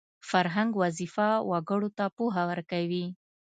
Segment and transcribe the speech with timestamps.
[0.29, 3.05] فرهنګ وظیفه وګړو ته پوهه ورکوي